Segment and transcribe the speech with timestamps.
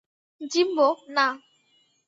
[0.51, 1.27] Jimbo, না!